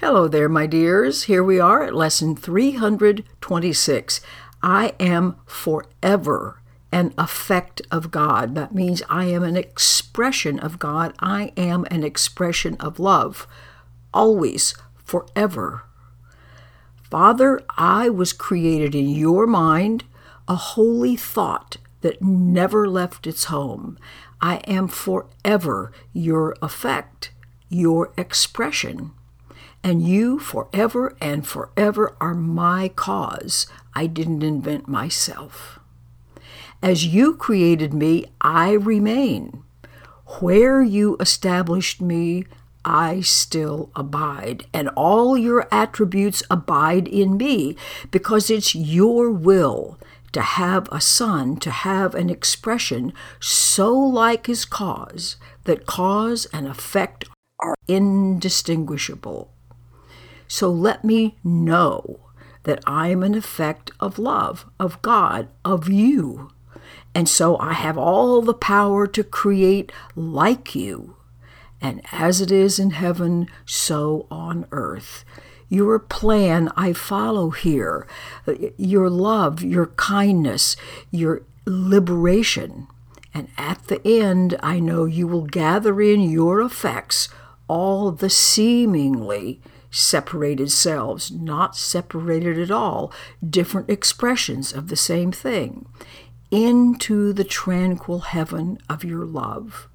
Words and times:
Hello 0.00 0.28
there, 0.28 0.48
my 0.48 0.66
dears. 0.66 1.24
Here 1.24 1.44
we 1.44 1.60
are 1.60 1.82
at 1.82 1.94
lesson 1.94 2.34
326. 2.34 4.22
I 4.62 4.94
am 4.98 5.36
forever 5.44 6.62
an 6.90 7.12
effect 7.18 7.82
of 7.90 8.10
God. 8.10 8.54
That 8.54 8.74
means 8.74 9.02
I 9.10 9.26
am 9.26 9.42
an 9.42 9.58
expression 9.58 10.58
of 10.58 10.78
God. 10.78 11.12
I 11.20 11.52
am 11.54 11.84
an 11.90 12.02
expression 12.02 12.78
of 12.80 12.98
love. 12.98 13.46
Always, 14.14 14.72
forever. 15.04 15.82
Father, 17.02 17.60
I 17.76 18.08
was 18.08 18.32
created 18.32 18.94
in 18.94 19.10
your 19.10 19.46
mind, 19.46 20.04
a 20.48 20.56
holy 20.56 21.14
thought 21.14 21.76
that 22.00 22.22
never 22.22 22.88
left 22.88 23.26
its 23.26 23.44
home. 23.44 23.98
I 24.40 24.62
am 24.66 24.88
forever 24.88 25.92
your 26.14 26.56
effect, 26.62 27.32
your 27.68 28.14
expression 28.16 29.12
and 29.82 30.06
you 30.06 30.38
forever 30.38 31.16
and 31.20 31.46
forever 31.46 32.16
are 32.20 32.34
my 32.34 32.88
cause. 32.88 33.66
I 33.94 34.06
didn't 34.06 34.42
invent 34.42 34.88
myself. 34.88 35.78
As 36.82 37.06
you 37.06 37.34
created 37.34 37.92
me, 37.92 38.26
I 38.40 38.72
remain. 38.72 39.62
Where 40.40 40.82
you 40.82 41.16
established 41.18 42.00
me, 42.00 42.44
I 42.84 43.20
still 43.20 43.90
abide, 43.94 44.64
and 44.72 44.88
all 44.90 45.36
your 45.36 45.68
attributes 45.70 46.42
abide 46.50 47.08
in 47.08 47.36
me, 47.36 47.76
because 48.10 48.48
it's 48.48 48.74
your 48.74 49.30
will 49.30 49.98
to 50.32 50.40
have 50.40 50.88
a 50.90 51.00
son, 51.00 51.56
to 51.56 51.70
have 51.70 52.14
an 52.14 52.30
expression 52.30 53.12
so 53.40 53.92
like 53.94 54.46
his 54.46 54.64
cause 54.64 55.36
that 55.64 55.86
cause 55.86 56.46
and 56.52 56.66
effect 56.66 57.26
are 57.58 57.74
indistinguishable. 57.88 59.50
So 60.50 60.68
let 60.68 61.04
me 61.04 61.36
know 61.44 62.18
that 62.64 62.82
I 62.84 63.06
am 63.06 63.22
an 63.22 63.36
effect 63.36 63.92
of 64.00 64.18
love, 64.18 64.66
of 64.80 65.00
God, 65.00 65.46
of 65.64 65.88
you. 65.88 66.50
And 67.14 67.28
so 67.28 67.56
I 67.58 67.72
have 67.72 67.96
all 67.96 68.42
the 68.42 68.52
power 68.52 69.06
to 69.06 69.22
create 69.22 69.92
like 70.16 70.74
you. 70.74 71.14
And 71.80 72.02
as 72.10 72.40
it 72.40 72.50
is 72.50 72.80
in 72.80 72.90
heaven, 72.90 73.46
so 73.64 74.26
on 74.28 74.66
earth. 74.72 75.24
Your 75.68 76.00
plan 76.00 76.68
I 76.76 76.94
follow 76.94 77.50
here, 77.50 78.08
your 78.76 79.08
love, 79.08 79.62
your 79.62 79.86
kindness, 79.86 80.74
your 81.12 81.42
liberation. 81.64 82.88
And 83.32 83.46
at 83.56 83.86
the 83.86 84.04
end, 84.04 84.58
I 84.64 84.80
know 84.80 85.04
you 85.04 85.28
will 85.28 85.46
gather 85.46 86.00
in 86.00 86.22
your 86.22 86.60
effects 86.60 87.28
all 87.68 88.10
the 88.10 88.28
seemingly 88.28 89.60
separated 89.90 90.70
selves, 90.70 91.30
not 91.30 91.76
separated 91.76 92.58
at 92.58 92.70
all, 92.70 93.12
different 93.48 93.90
expressions 93.90 94.72
of 94.72 94.88
the 94.88 94.96
same 94.96 95.32
thing, 95.32 95.86
into 96.50 97.32
the 97.32 97.44
tranquil 97.44 98.20
heaven 98.20 98.78
of 98.88 99.04
your 99.04 99.24
love, 99.24 99.88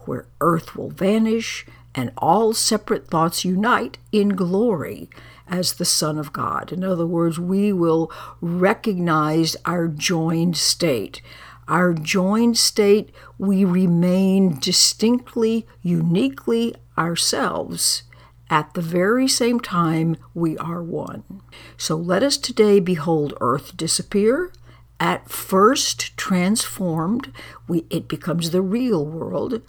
where 0.00 0.26
earth 0.40 0.76
will 0.76 0.90
vanish 0.90 1.66
and 1.94 2.12
all 2.18 2.52
separate 2.52 3.08
thoughts 3.08 3.44
unite 3.44 3.98
in 4.12 4.30
glory 4.30 5.08
as 5.48 5.74
the 5.74 5.84
Son 5.84 6.18
of 6.18 6.32
God. 6.32 6.72
In 6.72 6.84
other 6.84 7.06
words, 7.06 7.38
we 7.38 7.72
will 7.72 8.12
recognize 8.40 9.56
our 9.64 9.88
joined 9.88 10.56
state. 10.56 11.22
Our 11.66 11.92
joined 11.92 12.56
state, 12.56 13.10
we 13.38 13.64
remain 13.64 14.58
distinctly, 14.58 15.66
uniquely 15.82 16.74
ourselves 16.96 18.04
at 18.50 18.72
the 18.74 18.82
very 18.82 19.28
same 19.28 19.60
time, 19.60 20.16
we 20.34 20.56
are 20.58 20.82
one. 20.82 21.42
So 21.76 21.96
let 21.96 22.22
us 22.22 22.36
today 22.36 22.80
behold 22.80 23.34
earth 23.40 23.76
disappear. 23.76 24.52
At 24.98 25.28
first 25.28 26.16
transformed, 26.16 27.32
we, 27.68 27.84
it 27.90 28.08
becomes 28.08 28.50
the 28.50 28.62
real 28.62 29.04
world, 29.04 29.60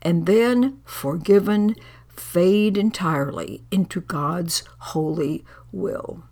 and 0.00 0.26
then 0.26 0.80
forgiven, 0.84 1.74
fade 2.08 2.78
entirely 2.78 3.62
into 3.70 4.00
God's 4.00 4.62
holy 4.78 5.44
will. 5.72 6.22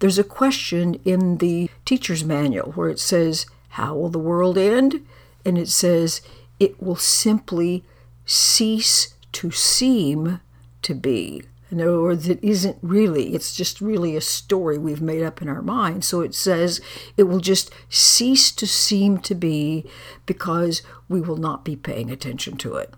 There's 0.00 0.18
a 0.18 0.24
question 0.24 0.94
in 1.04 1.38
the 1.38 1.68
teacher's 1.84 2.24
manual 2.24 2.72
where 2.72 2.88
it 2.88 2.98
says, 2.98 3.46
How 3.70 3.94
will 3.94 4.08
the 4.08 4.18
world 4.18 4.56
end? 4.56 5.06
And 5.44 5.58
it 5.58 5.68
says, 5.68 6.22
It 6.58 6.82
will 6.82 6.96
simply 6.96 7.84
cease 8.24 9.14
to 9.32 9.50
seem 9.50 10.40
to 10.82 10.94
be. 10.94 11.42
In 11.70 11.80
other 11.80 12.00
words, 12.00 12.28
it 12.28 12.42
isn't 12.42 12.78
really, 12.82 13.32
it's 13.34 13.54
just 13.54 13.80
really 13.80 14.16
a 14.16 14.20
story 14.20 14.76
we've 14.76 15.00
made 15.00 15.22
up 15.22 15.40
in 15.40 15.48
our 15.48 15.62
mind. 15.62 16.04
So 16.04 16.20
it 16.20 16.34
says 16.34 16.80
it 17.16 17.24
will 17.24 17.38
just 17.38 17.70
cease 17.88 18.50
to 18.52 18.66
seem 18.66 19.18
to 19.18 19.34
be 19.36 19.88
because 20.26 20.82
we 21.08 21.20
will 21.20 21.36
not 21.36 21.64
be 21.64 21.76
paying 21.76 22.10
attention 22.10 22.56
to 22.58 22.74
it. 22.74 22.94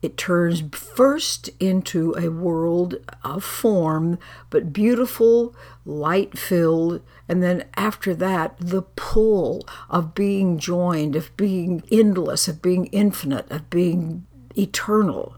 It 0.00 0.16
turns 0.16 0.62
first 0.72 1.50
into 1.60 2.14
a 2.16 2.30
world 2.30 2.94
of 3.22 3.44
form, 3.44 4.18
but 4.48 4.72
beautiful, 4.72 5.54
light 5.84 6.38
filled, 6.38 7.02
and 7.28 7.42
then 7.42 7.64
after 7.76 8.14
that, 8.14 8.56
the 8.58 8.80
pull 8.80 9.68
of 9.90 10.14
being 10.14 10.58
joined, 10.58 11.16
of 11.16 11.36
being 11.36 11.82
endless, 11.92 12.48
of 12.48 12.62
being 12.62 12.86
infinite, 12.86 13.50
of 13.50 13.68
being 13.68 14.26
eternal 14.56 15.36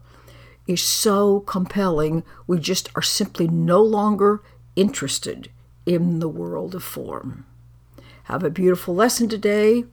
is 0.67 0.81
so 0.81 1.41
compelling, 1.41 2.23
we 2.47 2.59
just 2.59 2.89
are 2.95 3.01
simply 3.01 3.47
no 3.47 3.81
longer 3.81 4.41
interested 4.75 5.49
in 5.85 6.19
the 6.19 6.29
world 6.29 6.75
of 6.75 6.83
form. 6.83 7.45
Have 8.25 8.43
a 8.43 8.49
beautiful 8.49 8.95
lesson 8.95 9.27
today. 9.27 9.85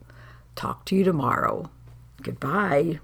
Talk 0.54 0.84
to 0.86 0.96
you 0.96 1.04
tomorrow. 1.04 1.70
Goodbye. 2.22 3.00